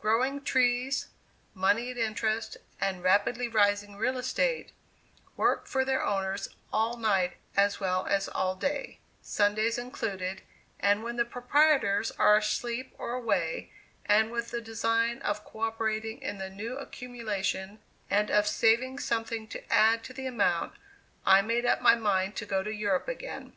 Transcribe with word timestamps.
Growing 0.00 0.42
trees, 0.42 1.08
money 1.52 1.90
at 1.90 1.98
interest, 1.98 2.56
and 2.80 3.02
rapidly 3.02 3.46
rising 3.48 3.96
real 3.96 4.16
estate, 4.16 4.72
work 5.36 5.66
for 5.66 5.84
their 5.84 6.02
owners 6.02 6.48
all 6.72 6.96
night 6.96 7.36
as 7.54 7.80
well 7.80 8.06
as 8.06 8.26
all 8.26 8.56
day, 8.56 8.98
Sundays 9.20 9.76
included, 9.76 10.40
and 10.80 11.02
when 11.02 11.16
the 11.16 11.24
proprietors 11.26 12.10
are 12.12 12.38
asleep 12.38 12.94
or 12.96 13.12
away, 13.12 13.70
and 14.06 14.30
with 14.32 14.52
the 14.52 14.62
design 14.62 15.18
of 15.20 15.44
coöperating 15.46 16.18
in 16.22 16.38
the 16.38 16.48
new 16.48 16.78
accumulation 16.78 17.78
and 18.08 18.30
of 18.30 18.46
saving 18.46 18.98
something 18.98 19.46
to 19.48 19.70
add 19.70 20.02
to 20.02 20.14
the 20.14 20.24
amount, 20.26 20.72
I 21.26 21.42
made 21.42 21.66
up 21.66 21.82
my 21.82 21.94
mind 21.94 22.36
to 22.36 22.46
go 22.46 22.62
to 22.62 22.72
Europe 22.72 23.06
again. 23.08 23.52